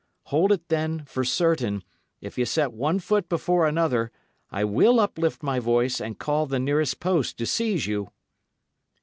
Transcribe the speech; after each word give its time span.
Hold 0.33 0.51
it, 0.51 0.67
then, 0.69 1.05
for 1.05 1.23
certain, 1.23 1.83
if 2.21 2.35
ye 2.35 2.43
set 2.43 2.73
one 2.73 2.97
foot 2.97 3.29
before 3.29 3.67
another, 3.67 4.11
I 4.49 4.63
will 4.63 4.99
uplift 4.99 5.43
my 5.43 5.59
voice 5.59 6.01
and 6.01 6.17
call 6.17 6.47
the 6.47 6.57
nearest 6.57 6.99
post 6.99 7.37
to 7.37 7.45
seize 7.45 7.85
you." 7.85 8.09